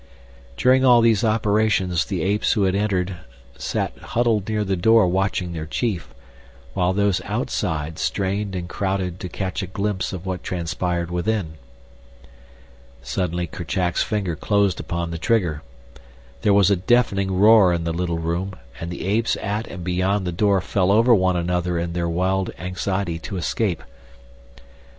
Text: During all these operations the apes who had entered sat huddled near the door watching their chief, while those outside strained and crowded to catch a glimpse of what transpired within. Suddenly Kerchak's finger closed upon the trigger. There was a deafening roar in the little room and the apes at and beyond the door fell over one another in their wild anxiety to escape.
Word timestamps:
During 0.57 0.83
all 0.83 1.01
these 1.01 1.23
operations 1.23 2.05
the 2.05 2.23
apes 2.23 2.53
who 2.53 2.63
had 2.63 2.73
entered 2.73 3.17
sat 3.55 3.95
huddled 3.99 4.49
near 4.49 4.63
the 4.63 4.75
door 4.75 5.05
watching 5.07 5.53
their 5.53 5.67
chief, 5.67 6.11
while 6.73 6.91
those 6.91 7.21
outside 7.23 7.99
strained 7.99 8.55
and 8.55 8.67
crowded 8.67 9.19
to 9.19 9.29
catch 9.29 9.61
a 9.61 9.67
glimpse 9.67 10.11
of 10.11 10.25
what 10.25 10.41
transpired 10.43 11.11
within. 11.11 11.53
Suddenly 13.03 13.45
Kerchak's 13.45 14.01
finger 14.01 14.35
closed 14.35 14.79
upon 14.79 15.11
the 15.11 15.19
trigger. 15.19 15.61
There 16.41 16.51
was 16.51 16.71
a 16.71 16.75
deafening 16.75 17.39
roar 17.39 17.71
in 17.71 17.83
the 17.83 17.93
little 17.93 18.17
room 18.17 18.53
and 18.79 18.89
the 18.89 19.05
apes 19.05 19.37
at 19.39 19.67
and 19.67 19.83
beyond 19.83 20.25
the 20.25 20.31
door 20.31 20.61
fell 20.61 20.91
over 20.91 21.13
one 21.13 21.35
another 21.37 21.77
in 21.77 21.93
their 21.93 22.09
wild 22.09 22.49
anxiety 22.57 23.19
to 23.19 23.37
escape. 23.37 23.83